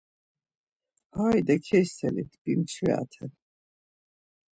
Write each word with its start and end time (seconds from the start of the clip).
Hayde 1.15 1.55
keiselit, 1.65 2.31
bimçviraten. 2.43 3.31